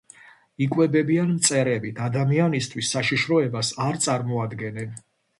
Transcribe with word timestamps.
იკვებებიან 0.65 1.27
მწერებით, 1.33 1.99
ადამიანისთვის 2.05 2.89
საშიშროებას 2.97 3.69
არ 3.89 3.99
წარმოადგენენ. 4.07 4.97